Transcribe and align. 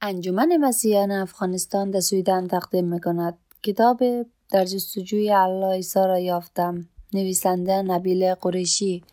انجمن 0.00 0.56
مسیحیان 0.56 1.10
افغانستان 1.10 1.90
در 1.90 2.00
سویدن 2.00 2.46
تقدیم 2.46 2.84
می‌کند. 2.84 3.38
کتاب 3.62 4.02
در 4.50 4.64
جستجوی 4.64 5.32
الله 5.32 5.72
عیسی 5.72 5.98
را 5.98 6.18
یافتم. 6.18 6.88
نویسنده 7.12 7.82
نبیل 7.82 8.34
قریشی. 8.34 9.04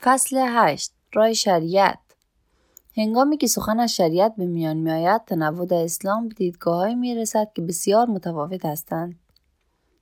فصل 0.00 0.46
هشت. 0.48 0.92
رای 1.12 1.34
شریعت. 1.34 1.98
هنگامی 2.96 3.36
که 3.36 3.46
سخن 3.46 3.80
از 3.80 3.94
شریعت 3.94 4.34
به 4.36 4.46
میان 4.46 4.76
میآید 4.76 5.24
تنوع 5.24 5.66
در 5.66 5.84
اسلام 5.84 6.28
به 6.28 6.34
دیدگاههایی 6.34 6.94
می‌رسد 6.94 7.52
که 7.54 7.62
بسیار 7.62 8.06
متفاوت 8.06 8.64
هستند. 8.64 9.18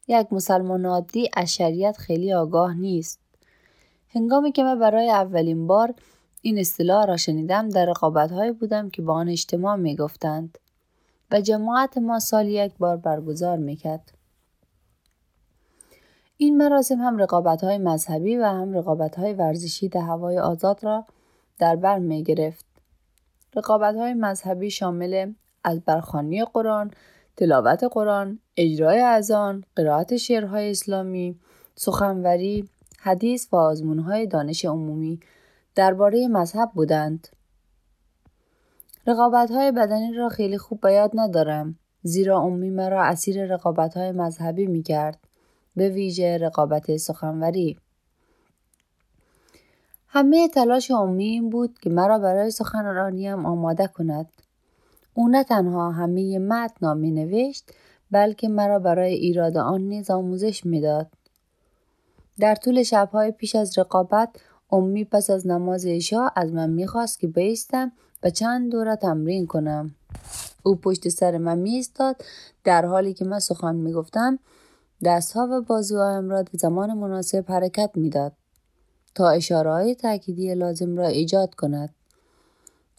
یک 0.08 0.32
مسلمان 0.32 0.86
عادی 0.86 1.30
از 1.36 1.54
شریعت 1.54 1.96
خیلی 1.96 2.32
آگاه 2.32 2.74
نیست. 2.74 3.20
هنگامی 4.08 4.52
که 4.52 4.62
من 4.62 4.78
برای 4.78 5.10
اولین 5.10 5.66
بار 5.66 5.94
این 6.42 6.58
اصطلاح 6.58 7.06
را 7.06 7.16
شنیدم 7.16 7.68
در 7.68 7.84
رقابت 7.84 8.30
بودم 8.60 8.90
که 8.90 9.02
با 9.02 9.14
آن 9.14 9.28
اجتماع 9.28 9.76
می 9.76 9.96
گفتند 9.96 10.58
و 11.30 11.40
جماعت 11.40 11.98
ما 11.98 12.18
سال 12.18 12.48
یک 12.48 12.72
بار 12.78 12.96
برگزار 12.96 13.58
می 13.58 13.76
کرد. 13.76 14.12
این 16.36 16.56
مراسم 16.56 16.98
هم 16.98 17.18
رقابت 17.18 17.64
های 17.64 17.78
مذهبی 17.78 18.36
و 18.36 18.44
هم 18.44 18.72
رقابت 18.72 19.18
های 19.18 19.32
ورزشی 19.32 19.88
در 19.88 20.00
هوای 20.00 20.38
آزاد 20.38 20.84
را 20.84 21.04
در 21.58 21.76
بر 21.76 21.98
می 21.98 22.22
گرفت. 22.22 22.66
رقابت 23.56 23.96
های 23.96 24.14
مذهبی 24.14 24.70
شامل 24.70 25.32
از 25.64 25.80
برخانی 25.80 26.44
قرآن، 26.44 26.90
تلاوت 27.36 27.84
قرآن، 27.84 28.38
اجرای 28.56 29.00
اذان، 29.00 29.64
قرائت 29.76 30.16
شعرهای 30.16 30.70
اسلامی، 30.70 31.38
سخنوری، 31.74 32.68
حدیث 32.98 33.48
و 33.52 33.56
آزمونهای 33.56 34.26
دانش 34.26 34.64
عمومی 34.64 35.20
درباره 35.78 36.28
مذهب 36.28 36.70
بودند. 36.74 37.28
رقابت 39.06 39.50
های 39.50 39.72
بدنی 39.72 40.12
را 40.12 40.28
خیلی 40.28 40.58
خوب 40.58 40.80
به 40.80 40.92
یاد 40.92 41.10
ندارم 41.14 41.78
زیرا 42.02 42.40
امی 42.40 42.70
مرا 42.70 43.04
اسیر 43.04 43.46
رقابت 43.46 43.96
های 43.96 44.12
مذهبی 44.12 44.66
می 44.66 44.82
کرد. 44.82 45.18
به 45.76 45.88
ویژه 45.88 46.38
رقابت 46.38 46.96
سخنوری. 46.96 47.78
همه 50.08 50.48
تلاش 50.48 50.90
امی 50.90 51.24
این 51.24 51.50
بود 51.50 51.78
که 51.78 51.90
مرا 51.90 52.18
برای 52.18 52.50
سخنرانیم 52.50 53.46
آماده 53.46 53.86
کند. 53.86 54.28
او 55.14 55.28
نه 55.28 55.44
تنها 55.44 55.90
همه 55.90 56.38
متن 56.38 56.96
می 56.96 57.10
نوشت 57.10 57.70
بلکه 58.10 58.48
مرا 58.48 58.78
برای 58.78 59.14
ایراد 59.14 59.56
آن 59.56 59.80
نیز 59.80 60.10
آموزش 60.10 60.66
می‌داد. 60.66 61.06
در 62.38 62.54
طول 62.54 62.82
شبهای 62.82 63.30
پیش 63.30 63.54
از 63.54 63.78
رقابت 63.78 64.28
امی 64.72 65.04
پس 65.04 65.30
از 65.30 65.46
نماز 65.46 65.86
عشا 65.86 66.28
از 66.36 66.52
من 66.52 66.70
می‌خواست 66.70 67.20
که 67.20 67.26
بیستم 67.26 67.92
و 68.22 68.30
چند 68.30 68.72
دوره 68.72 68.96
تمرین 68.96 69.46
کنم. 69.46 69.94
او 70.62 70.76
پشت 70.76 71.08
سر 71.08 71.38
من 71.38 71.58
میایستاد 71.58 72.16
در 72.64 72.86
حالی 72.86 73.14
که 73.14 73.24
من 73.24 73.38
سخن 73.38 73.76
می‌گفتم 73.76 74.38
دستها 75.04 75.48
و 75.50 75.60
بازوهایم 75.60 76.30
را 76.30 76.42
در 76.42 76.50
زمان 76.52 76.94
مناسب 76.94 77.44
حرکت 77.48 77.90
می‌داد 77.94 78.32
تا 79.14 79.30
اشاره 79.30 79.70
های 79.70 79.94
تأکیدی 79.94 80.54
لازم 80.54 80.96
را 80.96 81.06
ایجاد 81.06 81.54
کند. 81.54 81.94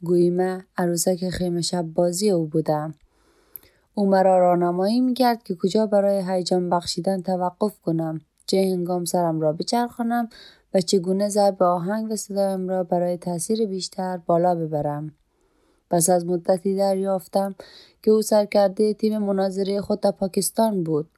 گویی 0.04 0.30
من 0.30 0.64
عروسک 0.78 1.30
خیمه 1.30 1.62
شب 1.62 1.82
بازی 1.82 2.30
او 2.30 2.46
بودم. 2.46 2.94
او 3.94 4.10
مرا 4.10 4.40
راهنمایی 4.40 5.02
می‌کرد 5.02 5.44
که 5.44 5.56
کجا 5.56 5.86
برای 5.86 6.24
هیجان 6.28 6.70
بخشیدن 6.70 7.22
توقف 7.22 7.82
کنم 7.82 8.22
چه 8.46 8.58
هنگام 8.58 9.06
سرم 9.06 9.42
را 9.42 9.54
بچرخانم 9.54 10.30
و 10.74 10.82
چگونه 10.82 11.30
ضرب 11.30 11.64
آهنگ 11.64 12.12
و 12.12 12.16
صدایم 12.16 12.70
را 12.70 12.84
برای 12.84 13.18
تاثیر 13.18 13.66
بیشتر 13.66 14.18
بالا 14.18 14.56
ببرم 14.56 15.12
پس 15.90 16.10
از 16.10 16.26
مدتی 16.26 16.76
دریافتم 16.76 17.56
که 18.04 18.12
او 18.12 18.22
سرکرده 18.22 18.94
تیم 18.94 19.18
مناظره 19.18 19.82
خود 19.82 20.00
در 20.00 20.12
پاکستان 20.12 20.84
بود 20.84 21.10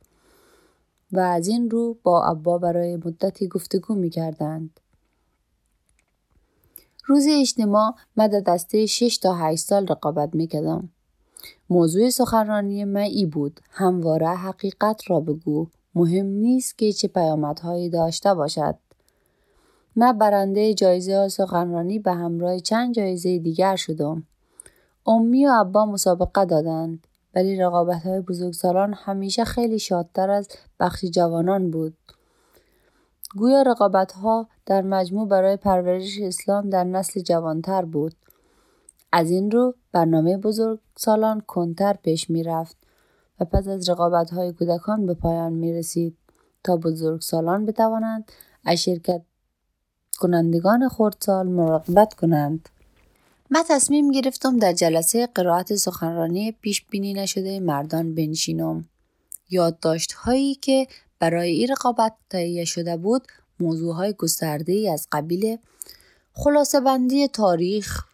و 1.11 1.19
از 1.19 1.47
این 1.47 1.69
رو 1.69 1.97
با 2.03 2.25
ابا 2.25 2.57
برای 2.57 2.95
مدتی 2.95 3.47
گفتگو 3.47 3.95
می 3.95 4.09
کردند. 4.09 4.79
روز 7.05 7.25
اجتماع 7.29 7.95
من 8.15 8.27
در 8.27 8.39
دسته 8.39 8.85
6 8.85 9.17
تا 9.17 9.33
8 9.33 9.59
سال 9.59 9.87
رقابت 9.87 10.35
می 10.35 10.47
کردم. 10.47 10.89
موضوع 11.69 12.09
سخنرانی 12.09 12.85
من 12.85 13.01
ای 13.01 13.25
بود 13.25 13.59
همواره 13.69 14.27
حقیقت 14.27 15.01
را 15.09 15.19
بگو 15.19 15.67
مهم 15.95 16.25
نیست 16.25 16.77
که 16.77 16.93
چه 16.93 17.07
پیامدهایی 17.07 17.89
داشته 17.89 18.33
باشد 18.33 18.75
من 19.95 20.17
برنده 20.17 20.73
جایزه 20.73 21.27
سخنرانی 21.27 21.99
به 21.99 22.11
همراه 22.11 22.59
چند 22.59 22.93
جایزه 22.93 23.39
دیگر 23.39 23.75
شدم. 23.75 24.23
امی 25.05 25.45
و 25.45 25.51
ابا 25.53 25.85
مسابقه 25.85 26.45
دادند 26.45 27.07
ولی 27.35 27.55
رقابت 27.55 28.03
های 28.03 28.21
بزرگسالان 28.21 28.93
همیشه 28.93 29.45
خیلی 29.45 29.79
شادتر 29.79 30.29
از 30.29 30.47
بخش 30.79 31.05
جوانان 31.05 31.71
بود. 31.71 31.97
گویا 33.37 33.61
رقابت 33.61 34.11
ها 34.11 34.47
در 34.65 34.81
مجموع 34.81 35.27
برای 35.27 35.57
پرورش 35.57 36.19
اسلام 36.21 36.69
در 36.69 36.83
نسل 36.83 37.21
جوانتر 37.21 37.85
بود. 37.85 38.15
از 39.11 39.31
این 39.31 39.51
رو 39.51 39.75
برنامه 39.91 40.37
بزرگ 40.37 40.79
سالان 40.97 41.41
کنتر 41.41 41.93
پیش 41.93 42.29
می 42.29 42.43
رفت 42.43 42.77
و 43.39 43.45
پس 43.45 43.67
از 43.67 43.89
رقابت 43.89 44.29
های 44.29 44.53
کودکان 44.53 45.05
به 45.05 45.13
پایان 45.13 45.53
می 45.53 45.73
رسید 45.73 46.17
تا 46.63 46.77
بزرگ 46.77 47.21
سالان 47.21 47.65
بتوانند 47.65 48.31
از 48.65 48.77
شرکت 48.77 49.21
کنندگان 50.21 50.89
خردسال 50.89 51.47
مراقبت 51.47 52.13
کنند. 52.13 52.69
من 53.49 53.63
تصمیم 53.69 54.11
گرفتم 54.11 54.57
در 54.57 54.73
جلسه 54.73 55.27
قرائت 55.35 55.75
سخنرانی 55.75 56.51
پیش 56.51 56.85
بینی 56.89 57.13
نشده 57.13 57.59
مردان 57.59 58.15
بنشینم. 58.15 58.85
یادداشت 59.49 60.13
هایی 60.13 60.55
که 60.55 60.87
برای 61.19 61.51
این 61.51 61.67
رقابت 61.67 62.13
تهیه 62.29 62.65
شده 62.65 62.97
بود 62.97 63.27
موضوع 63.59 63.95
های 63.95 64.13
گسترده 64.13 64.73
ای 64.73 64.89
از 64.89 65.07
قبیل 65.11 65.57
خلاصه 66.33 66.79
بندی 66.79 67.27
تاریخ 67.27 68.05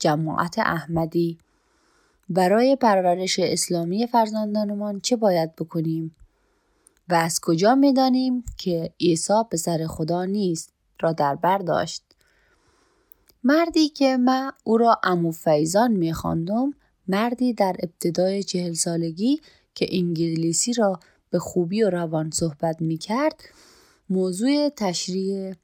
جماعت 0.00 0.58
احمدی 0.58 1.38
برای 2.28 2.76
پرورش 2.76 3.38
اسلامی 3.38 4.06
فرزندانمان 4.06 5.00
چه 5.00 5.16
باید 5.16 5.56
بکنیم 5.56 6.16
و 7.08 7.14
از 7.14 7.40
کجا 7.40 7.74
می‌دانیم 7.74 8.44
که 8.58 8.92
عیسی 9.00 9.42
پسر 9.50 9.86
خدا 9.86 10.24
نیست 10.24 10.71
را 11.02 11.12
در 11.12 11.34
بر 11.34 11.58
داشت. 11.58 12.04
مردی 13.44 13.88
که 13.88 14.16
من 14.16 14.52
او 14.64 14.78
را 14.78 15.00
امو 15.02 15.30
فیضان 15.30 15.92
میخواندم 15.92 16.70
مردی 17.08 17.52
در 17.52 17.76
ابتدای 17.82 18.42
چهل 18.42 18.72
سالگی 18.72 19.40
که 19.74 19.86
انگلیسی 19.90 20.72
را 20.72 21.00
به 21.30 21.38
خوبی 21.38 21.82
و 21.82 21.90
روان 21.90 22.30
صحبت 22.30 22.76
می‌کرد 22.80 23.40
موضوع 24.10 24.68
تشریع 24.68 25.54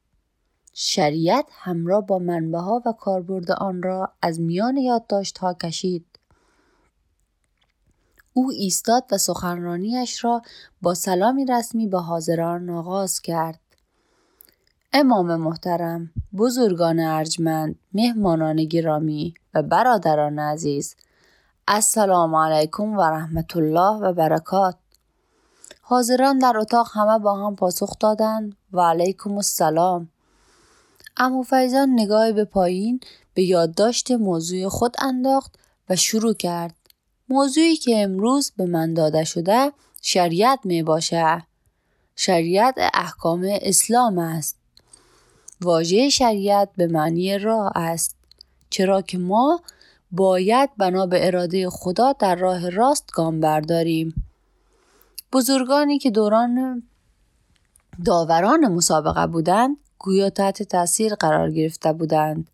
شریعت 0.74 1.46
همراه 1.52 2.06
با 2.06 2.18
منبه 2.18 2.58
ها 2.58 2.82
و 2.86 2.92
کاربرد 2.92 3.50
آن 3.50 3.82
را 3.82 4.12
از 4.22 4.40
میان 4.40 4.76
یادداشت 4.76 5.38
ها 5.38 5.54
کشید. 5.54 6.06
او 8.32 8.50
ایستاد 8.50 9.04
و 9.12 9.18
سخنرانیش 9.18 10.24
را 10.24 10.42
با 10.82 10.94
سلامی 10.94 11.46
رسمی 11.46 11.86
به 11.86 11.98
حاضران 11.98 12.70
آغاز 12.70 13.20
کرد. 13.20 13.60
امام 14.92 15.36
محترم، 15.36 16.10
بزرگان 16.36 16.98
ارجمند، 16.98 17.78
مهمانان 17.94 18.64
گرامی 18.64 19.34
و 19.54 19.62
برادران 19.62 20.38
عزیز 20.38 20.96
السلام 21.68 22.34
علیکم 22.34 22.98
و 22.98 23.00
رحمت 23.00 23.56
الله 23.56 24.00
و 24.00 24.12
برکات. 24.12 24.76
حاضران 25.82 26.38
در 26.38 26.56
اتاق 26.56 26.90
همه 26.92 27.18
با 27.18 27.46
هم 27.46 27.56
پاسخ 27.56 27.98
دادند 27.98 28.56
و 28.72 28.80
علیکم 28.80 29.32
السلام. 29.32 30.08
امو 31.16 31.42
فیضان 31.42 31.90
نگاه 31.90 32.32
به 32.32 32.44
پایین 32.44 33.00
به 33.34 33.42
یادداشت 33.42 34.10
موضوع 34.10 34.68
خود 34.68 34.96
انداخت 34.98 35.58
و 35.90 35.96
شروع 35.96 36.34
کرد. 36.34 36.74
موضوعی 37.28 37.76
که 37.76 38.02
امروز 38.02 38.52
به 38.56 38.66
من 38.66 38.94
داده 38.94 39.24
شده 39.24 39.72
شریعت 40.02 40.58
می 40.64 40.82
باشه 40.82 41.46
شریعت 42.16 42.74
احکام 42.94 43.48
اسلام 43.50 44.18
است. 44.18 44.57
واژه 45.60 46.08
شریعت 46.08 46.68
به 46.76 46.86
معنی 46.86 47.38
راه 47.38 47.72
است 47.74 48.16
چرا 48.70 49.02
که 49.02 49.18
ما 49.18 49.60
باید 50.12 50.70
بنا 50.76 51.06
به 51.06 51.26
اراده 51.26 51.70
خدا 51.70 52.12
در 52.12 52.36
راه 52.36 52.70
راست 52.70 53.10
گام 53.12 53.40
برداریم. 53.40 54.14
بزرگانی 55.32 55.98
که 55.98 56.10
دوران 56.10 56.82
داوران 58.04 58.72
مسابقه 58.72 59.26
بودند 59.26 59.76
گویا 59.98 60.30
تحت 60.30 60.62
تاثیر 60.62 61.14
قرار 61.14 61.50
گرفته 61.50 61.92
بودند. 61.92 62.50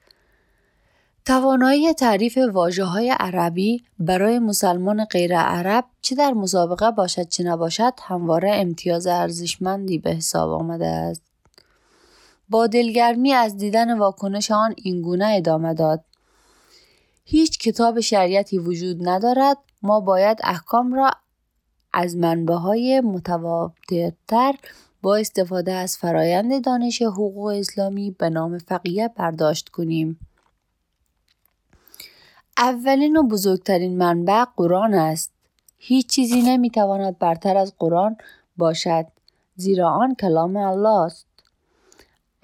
توانایی 1.24 1.92
تعریف 1.92 2.38
واجه 2.52 2.84
های 2.84 3.10
عربی 3.20 3.84
برای 3.98 4.38
مسلمان 4.38 5.04
غیر 5.04 5.38
عرب 5.38 5.84
چه 6.02 6.14
در 6.14 6.32
مسابقه 6.32 6.90
باشد 6.90 7.28
چه 7.28 7.44
نباشد 7.44 7.92
همواره 8.02 8.50
امتیاز 8.54 9.06
ارزشمندی 9.06 9.98
به 9.98 10.10
حساب 10.10 10.50
آمده 10.50 10.86
است. 10.86 11.33
با 12.48 12.66
دلگرمی 12.66 13.32
از 13.32 13.56
دیدن 13.56 13.98
واکنش 13.98 14.50
آن 14.50 14.74
اینگونه 14.76 15.26
ادامه 15.26 15.74
داد 15.74 16.04
هیچ 17.24 17.58
کتاب 17.58 18.00
شریعتی 18.00 18.58
وجود 18.58 19.08
ندارد 19.08 19.56
ما 19.82 20.00
باید 20.00 20.38
احکام 20.44 20.94
را 20.94 21.10
از 21.92 22.16
منبه 22.16 22.54
های 22.54 23.00
متواترتر 23.00 24.54
با 25.02 25.16
استفاده 25.16 25.72
از 25.72 25.96
فرایند 25.96 26.64
دانش 26.64 27.02
حقوق 27.02 27.46
اسلامی 27.46 28.10
به 28.10 28.30
نام 28.30 28.58
فقیه 28.58 29.08
برداشت 29.08 29.68
کنیم. 29.68 30.18
اولین 32.58 33.16
و 33.16 33.22
بزرگترین 33.22 33.98
منبع 33.98 34.44
قرآن 34.56 34.94
است. 34.94 35.32
هیچ 35.78 36.06
چیزی 36.06 36.42
نمی‌تواند 36.42 37.18
برتر 37.18 37.56
از 37.56 37.74
قرآن 37.78 38.16
باشد 38.56 39.06
زیرا 39.56 39.90
آن 39.90 40.14
کلام 40.14 40.56
الله 40.56 41.00
است. 41.02 41.26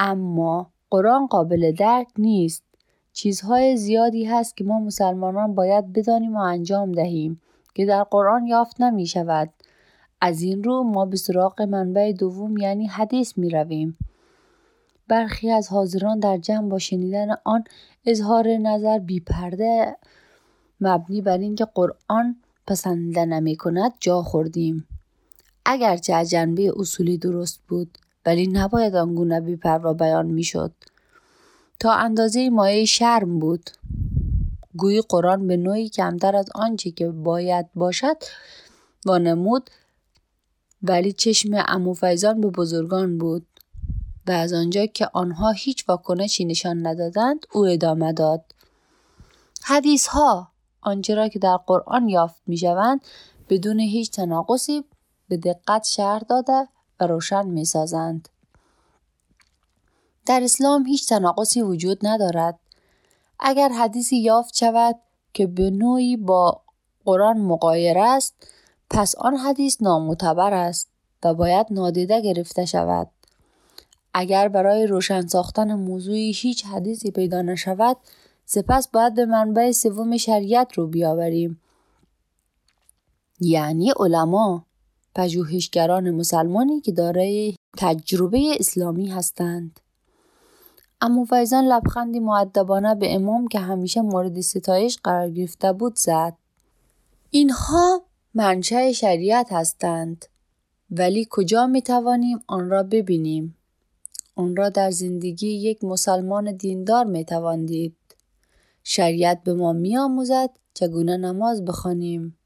اما 0.02 0.70
قرآن 0.90 1.26
قابل 1.26 1.72
درک 1.72 2.08
نیست. 2.18 2.64
چیزهای 3.12 3.76
زیادی 3.76 4.24
هست 4.24 4.56
که 4.56 4.64
ما 4.64 4.80
مسلمانان 4.80 5.54
باید 5.54 5.92
بدانیم 5.92 6.36
و 6.36 6.38
انجام 6.38 6.92
دهیم 6.92 7.40
که 7.74 7.86
در 7.86 8.02
قرآن 8.02 8.46
یافت 8.46 8.80
نمی 8.80 9.06
شود. 9.06 9.50
از 10.20 10.42
این 10.42 10.64
رو 10.64 10.82
ما 10.82 11.06
به 11.06 11.16
سراغ 11.16 11.62
منبع 11.62 12.12
دوم 12.12 12.56
یعنی 12.56 12.86
حدیث 12.86 13.38
می 13.38 13.50
رویم. 13.50 13.98
برخی 15.08 15.50
از 15.50 15.68
حاضران 15.68 16.18
در 16.18 16.36
جمع 16.36 16.68
با 16.68 16.78
شنیدن 16.78 17.28
آن 17.44 17.64
اظهار 18.04 18.48
نظر 18.48 18.98
بی 18.98 19.20
پرده 19.20 19.96
مبنی 20.80 21.22
بر 21.22 21.38
اینکه 21.38 21.64
قرآن 21.64 22.36
پسنده 22.66 23.24
نمی 23.24 23.56
کند 23.56 23.92
جا 24.00 24.22
خوردیم. 24.22 24.86
اگرچه 25.64 26.14
از 26.14 26.30
جنبه 26.30 26.72
اصولی 26.76 27.18
درست 27.18 27.60
بود 27.68 27.98
ولی 28.26 28.46
نباید 28.46 28.94
آنگونه 28.94 29.40
بی 29.40 29.56
پروا 29.56 29.92
بیان 29.92 30.26
می 30.26 30.44
شد. 30.44 30.72
تا 31.78 31.92
اندازه 31.92 32.50
مایه 32.50 32.84
شرم 32.84 33.38
بود. 33.38 33.70
گویی 34.76 35.00
قرآن 35.00 35.46
به 35.46 35.56
نوعی 35.56 35.88
کمتر 35.88 36.36
از 36.36 36.46
آنچه 36.54 36.90
که 36.90 37.08
باید 37.08 37.66
باشد 37.74 38.16
وانمود 39.06 39.70
ولی 40.82 41.12
چشم 41.12 41.64
امو 41.68 41.94
فیضان 41.94 42.40
به 42.40 42.50
بزرگان 42.50 43.18
بود 43.18 43.46
و 44.26 44.30
از 44.30 44.52
آنجا 44.52 44.86
که 44.86 45.08
آنها 45.12 45.50
هیچ 45.50 45.88
واکنشی 45.88 46.44
نشان 46.44 46.86
ندادند 46.86 47.46
او 47.52 47.66
ادامه 47.66 48.12
داد 48.12 48.44
حدیث 49.62 50.06
ها 50.06 50.48
آنچه 50.80 51.14
را 51.14 51.28
که 51.28 51.38
در 51.38 51.56
قرآن 51.56 52.08
یافت 52.08 52.42
می 52.46 52.56
شوند 52.56 53.00
بدون 53.48 53.80
هیچ 53.80 54.10
تناقضی 54.10 54.84
به 55.28 55.36
دقت 55.36 55.84
شهر 55.84 56.18
داده 56.18 56.68
روشن 57.06 57.46
می 57.46 57.64
سازند. 57.64 58.28
در 60.26 60.40
اسلام 60.42 60.86
هیچ 60.86 61.08
تناقضی 61.08 61.62
وجود 61.62 62.06
ندارد. 62.06 62.58
اگر 63.40 63.68
حدیثی 63.68 64.16
یافت 64.16 64.56
شود 64.56 64.96
که 65.34 65.46
به 65.46 65.70
نوعی 65.70 66.16
با 66.16 66.60
قرآن 67.04 67.38
مقایر 67.38 67.98
است 67.98 68.34
پس 68.90 69.14
آن 69.14 69.36
حدیث 69.36 69.82
نامعتبر 69.82 70.54
است 70.54 70.88
و 71.24 71.34
باید 71.34 71.66
نادیده 71.70 72.20
گرفته 72.20 72.64
شود. 72.64 73.10
اگر 74.14 74.48
برای 74.48 74.86
روشن 74.86 75.26
ساختن 75.26 75.74
موضوعی 75.74 76.32
هیچ 76.32 76.66
حدیثی 76.66 77.10
پیدا 77.10 77.42
نشود 77.42 77.96
سپس 78.44 78.88
باید 78.88 79.14
به 79.14 79.26
منبع 79.26 79.72
سوم 79.72 80.16
شریعت 80.16 80.72
رو 80.72 80.86
بیاوریم 80.86 81.60
یعنی 83.40 83.92
علما 84.00 84.64
پژوهشگران 85.14 86.10
مسلمانی 86.10 86.80
که 86.80 86.92
دارای 86.92 87.54
تجربه 87.76 88.56
اسلامی 88.60 89.08
هستند. 89.08 89.80
اما 91.00 91.24
فیضان 91.24 91.64
لبخندی 91.64 92.20
معدبانه 92.20 92.94
به 92.94 93.14
امام 93.14 93.48
که 93.48 93.58
همیشه 93.58 94.00
مورد 94.00 94.40
ستایش 94.40 94.98
قرار 95.04 95.30
گرفته 95.30 95.72
بود 95.72 95.96
زد. 95.96 96.36
اینها 97.30 98.02
منشأ 98.34 98.92
شریعت 98.92 99.52
هستند 99.52 100.26
ولی 100.90 101.26
کجا 101.30 101.66
می 101.66 101.82
توانیم 101.82 102.40
آن 102.46 102.70
را 102.70 102.82
ببینیم؟ 102.82 103.56
آن 104.36 104.56
را 104.56 104.68
در 104.68 104.90
زندگی 104.90 105.48
یک 105.48 105.84
مسلمان 105.84 106.56
دیندار 106.56 107.04
می 107.04 107.24
توان 107.24 107.66
دید. 107.66 107.96
شریعت 108.84 109.42
به 109.44 109.54
ما 109.54 109.72
می 109.72 109.96
آموزد 109.96 110.50
چگونه 110.74 111.16
نماز 111.16 111.64
بخوانیم. 111.64 112.36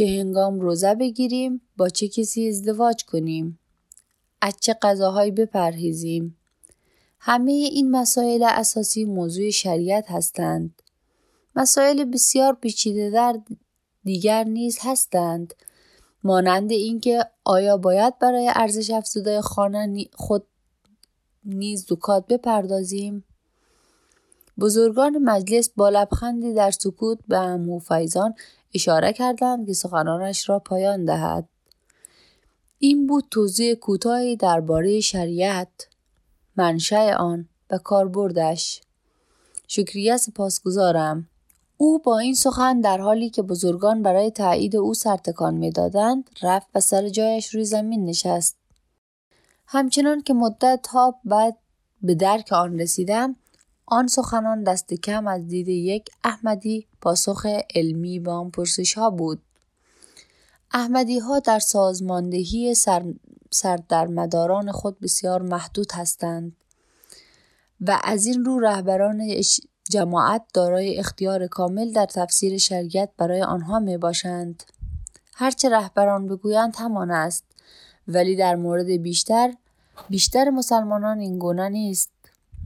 چه 0.00 0.06
هنگام 0.06 0.60
روزه 0.60 0.94
بگیریم 0.94 1.60
با 1.76 1.88
چه 1.88 2.08
کسی 2.08 2.48
ازدواج 2.48 3.04
کنیم؟ 3.04 3.58
از 4.40 4.54
چه 4.60 4.74
غذاهایی 4.82 5.30
بپرهیزیم؟ 5.30 6.36
همه 7.18 7.52
این 7.52 7.90
مسائل 7.90 8.42
اساسی 8.42 9.04
موضوع 9.04 9.50
شریعت 9.50 10.10
هستند. 10.10 10.82
مسائل 11.56 12.04
بسیار 12.04 12.54
پیچیده 12.54 13.10
در 13.10 13.40
دیگر 14.04 14.44
نیز 14.44 14.78
هستند. 14.82 15.54
مانند 16.24 16.70
اینکه 16.70 17.24
آیا 17.44 17.76
باید 17.76 18.18
برای 18.18 18.50
ارزش 18.54 18.90
افزوده 18.90 19.40
خانه 19.40 20.04
خود 20.14 20.46
نیز 21.44 21.86
زکات 21.88 22.26
بپردازیم؟ 22.26 23.24
بزرگان 24.58 25.18
مجلس 25.18 25.70
با 25.76 25.88
لبخندی 25.88 26.52
در 26.52 26.70
سکوت 26.70 27.18
به 27.28 27.38
امو 27.38 27.78
فیضان 27.78 28.34
اشاره 28.74 29.12
کردند 29.12 29.66
که 29.66 29.72
سخنانش 29.72 30.48
را 30.48 30.58
پایان 30.58 31.04
دهد. 31.04 31.48
این 32.78 33.06
بود 33.06 33.24
توضیح 33.30 33.74
کوتاهی 33.74 34.36
درباره 34.36 35.00
شریعت 35.00 35.88
منشأ 36.56 37.14
آن 37.16 37.48
و 37.70 37.78
کاربردش. 37.78 38.80
شکریه 39.68 40.16
سپاسگزارم. 40.16 41.28
او 41.76 41.98
با 41.98 42.18
این 42.18 42.34
سخن 42.34 42.80
در 42.80 42.98
حالی 42.98 43.30
که 43.30 43.42
بزرگان 43.42 44.02
برای 44.02 44.30
تایید 44.30 44.76
او 44.76 44.94
سرتکان 44.94 45.54
می‌دادند 45.54 46.30
رفت 46.42 46.68
و 46.74 46.80
سر 46.80 47.08
جایش 47.08 47.54
روی 47.54 47.64
زمین 47.64 48.04
نشست. 48.04 48.56
همچنان 49.66 50.22
که 50.22 50.34
مدت 50.34 50.86
ها 50.86 51.14
بعد 51.24 51.56
به 52.02 52.14
درک 52.14 52.52
آن 52.52 52.78
رسیدم 52.78 53.36
آن 53.92 54.06
سخنان 54.06 54.62
دست 54.62 54.94
کم 54.94 55.26
از 55.26 55.48
دید 55.48 55.68
یک 55.68 56.10
احمدی 56.24 56.86
پاسخ 57.00 57.46
علمی 57.74 58.18
به 58.18 58.30
آن 58.30 58.50
پرسش 58.50 58.94
ها 58.94 59.10
بود 59.10 59.42
احمدی 60.72 61.18
ها 61.18 61.38
در 61.38 61.58
سازماندهی 61.58 62.74
سر, 62.74 63.14
سردرمداران 63.50 64.72
خود 64.72 65.00
بسیار 65.00 65.42
محدود 65.42 65.92
هستند 65.92 66.56
و 67.80 68.00
از 68.04 68.26
این 68.26 68.44
رو 68.44 68.58
رهبران 68.58 69.40
جماعت 69.90 70.42
دارای 70.54 70.98
اختیار 70.98 71.46
کامل 71.46 71.92
در 71.92 72.06
تفسیر 72.06 72.58
شریعت 72.58 73.10
برای 73.16 73.42
آنها 73.42 73.78
می 73.78 73.96
باشند. 73.96 74.62
هرچه 75.34 75.68
رهبران 75.68 76.26
بگویند 76.26 76.76
همان 76.78 77.10
است 77.10 77.44
ولی 78.08 78.36
در 78.36 78.54
مورد 78.54 78.86
بیشتر 78.86 79.54
بیشتر 80.10 80.50
مسلمانان 80.50 81.18
این 81.18 81.38
گونه 81.38 81.68
نیست. 81.68 82.10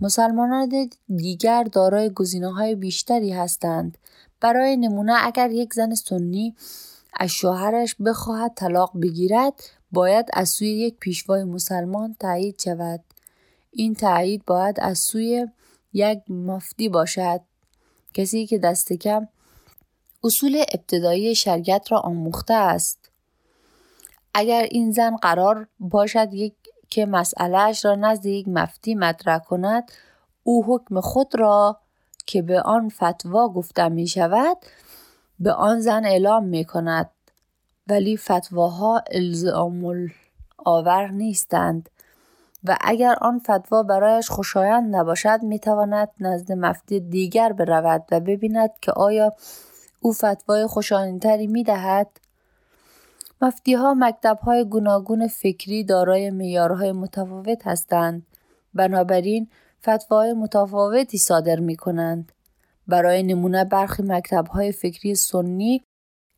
مسلمانان 0.01 0.91
دیگر 1.17 1.65
دارای 1.65 2.11
گزینه 2.11 2.53
های 2.53 2.75
بیشتری 2.75 3.33
هستند. 3.33 3.99
برای 4.41 4.77
نمونه 4.77 5.27
اگر 5.27 5.51
یک 5.51 5.75
زن 5.75 5.95
سنی 5.95 6.55
از 7.21 7.31
شوهرش 7.31 7.97
بخواهد 8.05 8.53
طلاق 8.57 8.93
بگیرد 9.03 9.63
باید 9.93 10.27
از 10.33 10.49
سوی 10.49 10.69
یک 10.69 10.97
پیشوای 10.99 11.45
مسلمان 11.45 12.17
تایید 12.21 12.61
شود. 12.61 13.01
این 13.71 13.95
تایید 13.95 14.45
باید 14.45 14.77
از 14.81 14.99
سوی 14.99 15.47
یک 15.93 16.31
مفتی 16.31 16.89
باشد 16.89 17.41
کسی 18.15 18.47
که 18.47 18.59
دست 18.59 18.93
کم 18.93 19.29
اصول 20.25 20.65
ابتدایی 20.75 21.35
شریعت 21.35 21.93
را 21.93 21.99
آموخته 21.99 22.55
است 22.55 23.11
اگر 24.35 24.63
این 24.71 24.93
زن 24.93 25.17
قرار 25.17 25.69
باشد 25.81 26.29
یک 26.33 26.55
که 26.95 27.07
مسئلهش 27.07 27.85
را 27.85 27.95
نزد 27.95 28.27
یک 28.27 28.49
مفتی 28.49 28.95
مطرح 28.95 29.39
کند 29.39 29.93
او 30.43 30.65
حکم 30.67 31.01
خود 31.01 31.35
را 31.35 31.79
که 32.27 32.43
به 32.43 32.61
آن 32.61 32.89
فتوا 32.89 33.49
گفته 33.49 33.89
می 33.89 34.07
شود 34.07 34.57
به 35.41 35.53
آن 35.53 35.81
زن 35.81 36.05
اعلام 36.05 36.45
می 36.45 36.65
کند 36.65 37.11
ولی 37.89 38.17
فتواها 38.17 39.03
الزام 39.11 40.11
آور 40.59 41.09
نیستند 41.09 41.91
و 42.65 42.77
اگر 42.81 43.17
آن 43.21 43.39
فتوا 43.39 43.83
برایش 43.83 44.31
خوشایند 44.31 44.97
نباشد 44.97 45.39
می‌تواند 45.43 46.09
نزد 46.21 46.53
مفتی 46.53 47.01
دیگر 47.01 47.53
برود 47.53 48.05
و 48.11 48.21
ببیند 48.21 48.71
که 48.81 48.93
آیا 48.93 49.33
او 50.01 50.13
فتوای 50.13 50.67
خوشایندتری 50.67 51.47
می‌دهد 51.47 52.21
مفتی 53.43 53.75
ها 53.75 53.95
مکتب 53.95 54.39
های 54.43 54.65
گوناگون 54.65 55.27
فکری 55.27 55.85
دارای 55.85 56.31
میارهای 56.31 56.93
متفاوت 56.93 57.67
هستند 57.67 58.27
بنابراین 58.75 59.49
فتوای 59.83 60.33
متفاوتی 60.33 61.19
صادر 61.19 61.61
می 61.61 61.77
کنند. 61.77 62.33
برای 62.89 63.23
نمونه 63.23 63.65
برخی 63.65 64.03
مکتب 64.03 64.47
های 64.47 64.73
فکری 64.73 65.15
سنی 65.15 65.83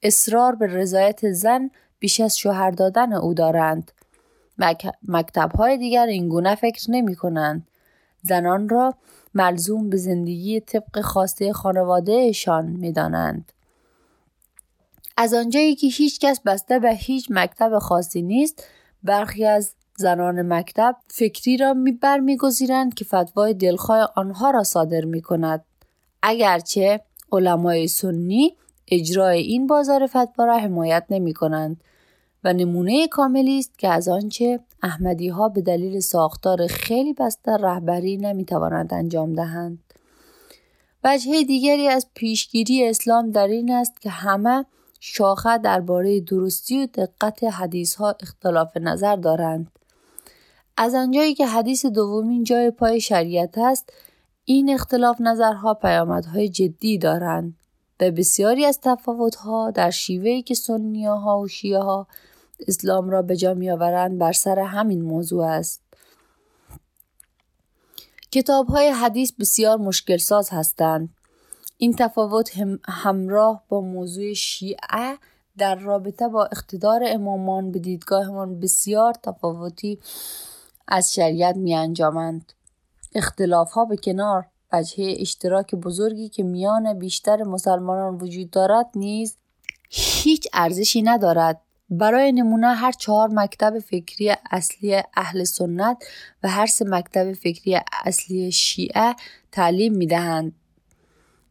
اصرار 0.02 0.54
به 0.54 0.66
رضایت 0.66 1.32
زن 1.32 1.70
بیش 1.98 2.20
از 2.20 2.38
شوهر 2.38 2.70
دادن 2.70 3.12
او 3.12 3.34
دارند 3.34 3.92
مکتب 5.08 5.52
های 5.52 5.78
دیگر 5.78 6.06
این 6.06 6.28
گونه 6.28 6.54
فکر 6.54 6.90
نمی 6.90 7.14
کنند. 7.16 7.68
زنان 8.22 8.68
را 8.68 8.94
ملزوم 9.34 9.90
به 9.90 9.96
زندگی 9.96 10.60
طبق 10.60 11.00
خواسته 11.00 11.52
خانوادهشان 11.52 12.66
می‌دانند 12.66 13.52
از 15.16 15.34
آنجایی 15.34 15.74
که 15.74 15.86
هیچ 15.86 16.20
کس 16.20 16.40
بسته 16.40 16.78
به 16.78 16.94
هیچ 16.94 17.26
مکتب 17.30 17.78
خاصی 17.78 18.22
نیست 18.22 18.64
برخی 19.02 19.44
از 19.44 19.74
زنان 19.96 20.52
مکتب 20.52 20.96
فکری 21.08 21.56
را 21.56 21.74
می 21.74 21.92
برمیگزیرند 21.92 22.94
که 22.94 23.04
فتوای 23.04 23.54
دلخواه 23.54 24.12
آنها 24.16 24.50
را 24.50 24.64
صادر 24.64 25.04
می 25.04 25.22
کند. 25.22 25.64
اگرچه 26.22 27.00
علمای 27.32 27.88
سنی 27.88 28.56
اجرای 28.88 29.40
این 29.40 29.66
بازار 29.66 30.06
فتوا 30.06 30.44
را 30.44 30.58
حمایت 30.58 31.04
نمی 31.10 31.34
کنند 31.34 31.80
و 32.44 32.52
نمونه 32.52 33.08
کاملی 33.08 33.58
است 33.58 33.78
که 33.78 33.88
از 33.88 34.08
آنچه 34.08 34.60
احمدی 34.82 35.28
ها 35.28 35.48
به 35.48 35.60
دلیل 35.60 36.00
ساختار 36.00 36.66
خیلی 36.66 37.12
بسته 37.12 37.52
رهبری 37.52 38.16
نمی 38.16 38.44
توانند 38.44 38.94
انجام 38.94 39.32
دهند. 39.32 39.78
وجه 41.04 41.42
دیگری 41.42 41.88
از 41.88 42.06
پیشگیری 42.14 42.88
اسلام 42.88 43.30
در 43.30 43.46
این 43.46 43.72
است 43.72 44.00
که 44.00 44.10
همه 44.10 44.64
شاخه 45.00 45.58
درباره 45.58 46.20
درستی 46.20 46.82
و 46.82 46.86
دقت 46.86 47.44
حدیث 47.44 47.94
ها 47.94 48.16
اختلاف 48.20 48.76
نظر 48.76 49.16
دارند. 49.16 49.70
از 50.76 50.94
آنجایی 50.94 51.34
که 51.34 51.46
حدیث 51.46 51.86
دومین 51.86 52.44
جای 52.44 52.70
پای 52.70 53.00
شریعت 53.00 53.58
است 53.58 53.92
این 54.44 54.70
اختلاف 54.70 55.20
نظرها 55.20 55.74
پیامدهای 55.74 56.48
جدی 56.48 56.98
دارند 56.98 57.56
و 58.00 58.10
بسیاری 58.10 58.64
از 58.64 58.80
تفاوتها 58.82 59.70
در 59.70 59.90
شیوهی 59.90 60.42
که 60.42 60.54
ها 61.06 61.40
و 61.40 61.48
شیعه 61.48 61.78
ها 61.78 62.06
اسلام 62.68 63.10
را 63.10 63.22
به 63.22 63.36
جا 63.36 63.54
میآورند 63.54 64.18
بر 64.18 64.32
سر 64.32 64.58
همین 64.58 65.02
موضوع 65.02 65.46
است 65.46 65.82
کتاب 68.32 68.66
های 68.66 68.88
حدیث 68.88 69.32
بسیار 69.32 69.76
مشکل 69.76 70.16
ساز 70.16 70.50
هستند 70.50 71.15
این 71.78 71.94
تفاوت 71.98 72.58
هم 72.58 72.78
همراه 72.88 73.64
با 73.68 73.80
موضوع 73.80 74.32
شیعه 74.32 75.18
در 75.58 75.74
رابطه 75.74 76.28
با 76.28 76.44
اقتدار 76.44 77.02
امامان 77.06 77.72
به 77.72 77.78
دیدگاهمان 77.78 78.60
بسیار 78.60 79.14
تفاوتی 79.22 79.98
از 80.88 81.14
شریعت 81.14 81.56
می 81.56 81.74
انجامند. 81.74 82.52
اختلاف 83.14 83.72
ها 83.72 83.84
به 83.84 83.96
کنار 83.96 84.46
وجه 84.72 85.14
اشتراک 85.18 85.74
بزرگی 85.74 86.28
که 86.28 86.42
میان 86.42 86.98
بیشتر 86.98 87.42
مسلمانان 87.42 88.14
وجود 88.14 88.50
دارد 88.50 88.86
نیز 88.94 89.36
هیچ 89.90 90.48
ارزشی 90.52 91.02
ندارد 91.02 91.60
برای 91.90 92.32
نمونه 92.32 92.74
هر 92.74 92.92
چهار 92.92 93.28
مکتب 93.32 93.78
فکری 93.78 94.34
اصلی 94.50 95.02
اهل 95.16 95.44
سنت 95.44 96.04
و 96.42 96.48
هر 96.48 96.66
سه 96.66 96.84
مکتب 96.88 97.32
فکری 97.32 97.80
اصلی 98.04 98.52
شیعه 98.52 99.14
تعلیم 99.52 99.94
می 99.94 100.06
دهند. 100.06 100.52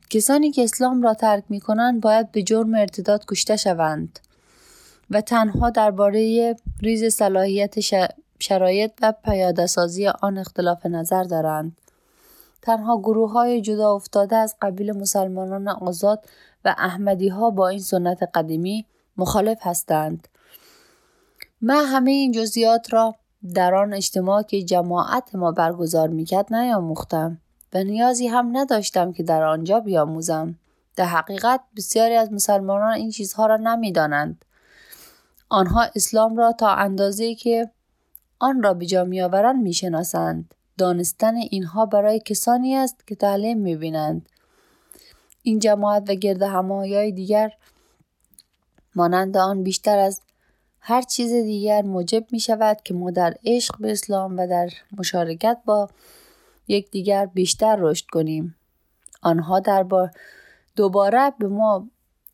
کسانی 0.09 0.51
که 0.51 0.63
اسلام 0.63 1.01
را 1.01 1.13
ترک 1.13 1.43
می 1.49 1.59
کنند 1.59 2.01
باید 2.01 2.31
به 2.31 2.43
جرم 2.43 2.75
ارتداد 2.75 3.25
کشته 3.25 3.55
شوند 3.55 4.19
و 5.09 5.21
تنها 5.21 5.69
درباره 5.69 6.55
ریز 6.81 7.13
صلاحیت 7.13 7.75
شرایط 8.39 8.91
و 9.01 9.13
پیاده 9.23 9.65
سازی 9.65 10.07
آن 10.07 10.37
اختلاف 10.37 10.85
نظر 10.85 11.23
دارند. 11.23 11.77
تنها 12.61 12.97
گروه 12.97 13.31
های 13.31 13.61
جدا 13.61 13.95
افتاده 13.95 14.35
از 14.35 14.55
قبیل 14.61 14.91
مسلمانان 14.91 15.67
آزاد 15.67 16.25
و 16.65 16.75
احمدی 16.77 17.27
ها 17.27 17.49
با 17.49 17.67
این 17.67 17.79
سنت 17.79 18.19
قدیمی 18.33 18.85
مخالف 19.17 19.57
هستند. 19.61 20.27
من 21.61 21.85
همه 21.85 22.11
این 22.11 22.31
جزیات 22.31 22.93
را 22.93 23.15
در 23.53 23.75
آن 23.75 23.93
اجتماع 23.93 24.41
که 24.41 24.63
جماعت 24.63 25.35
ما 25.35 25.51
برگزار 25.51 26.07
می‌کرد 26.07 26.53
نیاموختم 26.53 27.41
و 27.75 27.83
نیازی 27.83 28.27
هم 28.27 28.57
نداشتم 28.57 29.13
که 29.13 29.23
در 29.23 29.43
آنجا 29.43 29.79
بیاموزم. 29.79 30.55
در 30.95 31.05
حقیقت 31.05 31.61
بسیاری 31.77 32.15
از 32.15 32.33
مسلمانان 32.33 32.93
این 32.93 33.11
چیزها 33.11 33.45
را 33.45 33.57
نمی‌دانند. 33.57 34.45
آنها 35.49 35.85
اسلام 35.95 36.37
را 36.37 36.51
تا 36.51 36.69
اندازه 36.69 37.35
که 37.35 37.69
آن 38.39 38.63
را 38.63 38.73
به 38.73 38.85
جا 38.85 39.03
میآورند 39.03 39.63
می‌شناسند 39.63 40.53
دانستن 40.77 41.35
اینها 41.35 41.85
برای 41.85 42.19
کسانی 42.19 42.75
است 42.75 43.07
که 43.07 43.15
تعلیم 43.15 43.57
می‌بینند 43.57 44.29
این 45.41 45.59
جماعت 45.59 46.09
و 46.09 46.13
گرد 46.13 46.41
همایی 46.41 47.11
دیگر 47.11 47.53
مانند 48.95 49.37
آن 49.37 49.63
بیشتر 49.63 49.97
از 49.97 50.21
هر 50.79 51.01
چیز 51.01 51.33
دیگر 51.33 51.81
موجب 51.81 52.25
می 52.31 52.39
شود 52.39 52.77
که 52.83 52.93
ما 52.93 53.11
در 53.11 53.35
عشق 53.45 53.77
به 53.79 53.91
اسلام 53.91 54.37
و 54.37 54.47
در 54.47 54.69
مشارکت 54.97 55.57
با 55.65 55.89
یکدیگر 56.67 57.25
بیشتر 57.25 57.75
رشد 57.79 58.05
کنیم 58.05 58.55
آنها 59.21 59.59
در 59.59 59.83
با 59.83 60.09
دوباره 60.75 61.33
به 61.39 61.47
ما 61.47 61.87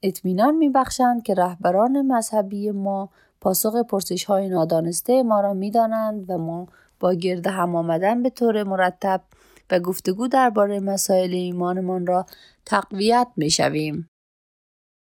اطمینان 0.04 0.56
میبخشند 0.56 1.24
که 1.24 1.34
رهبران 1.34 2.02
مذهبی 2.02 2.72
ما 2.72 3.10
پاسخ 3.42 3.76
پرسش 3.76 4.26
های 4.26 4.50
نادانسته 4.50 5.24
ما 5.24 5.42
را 5.42 5.54
می 5.54 5.72
دانند 5.72 6.30
و 6.30 6.38
ما 6.38 6.68
با 7.00 7.14
گرد 7.14 7.48
هم 7.48 7.76
آمدن 7.76 8.24
به 8.24 8.30
طور 8.30 8.64
مرتب 8.64 9.22
و 9.72 9.80
گفتگو 9.80 10.28
درباره 10.28 10.80
مسائل 10.80 11.34
ایمانمان 11.34 12.08
را 12.08 12.26
تقویت 12.66 13.28
می 13.38 13.50
شویم. 13.50 14.11